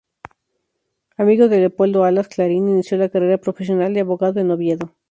Amigo 1.15 1.47
de 1.47 1.59
Leopoldo 1.59 2.05
Alas 2.05 2.27
"Clarín", 2.27 2.67
inició 2.67 2.97
la 2.97 3.09
carrera 3.09 3.37
profesional 3.37 3.93
de 3.93 3.99
abogado 3.99 4.39
en 4.39 4.49
Oviedo. 4.49 4.95